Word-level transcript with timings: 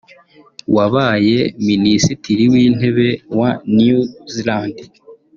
wabaye 0.75 1.37
Minisitiri 1.67 2.43
w’Intebe 2.51 3.07
wa 3.39 3.49
New 3.77 3.99
Zealand 4.33 4.75